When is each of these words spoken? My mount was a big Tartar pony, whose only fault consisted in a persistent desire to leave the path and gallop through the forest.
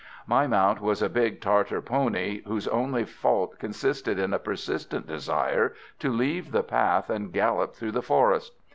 My 0.25 0.47
mount 0.47 0.81
was 0.81 1.03
a 1.03 1.09
big 1.09 1.41
Tartar 1.41 1.79
pony, 1.79 2.41
whose 2.47 2.67
only 2.69 3.05
fault 3.05 3.59
consisted 3.59 4.17
in 4.17 4.33
a 4.33 4.39
persistent 4.39 5.05
desire 5.05 5.75
to 5.99 6.09
leave 6.11 6.51
the 6.51 6.63
path 6.63 7.11
and 7.11 7.31
gallop 7.31 7.75
through 7.75 7.91
the 7.91 8.01
forest. 8.01 8.55